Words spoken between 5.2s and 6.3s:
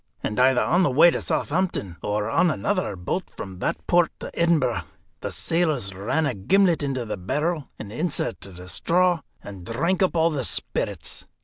sailors ran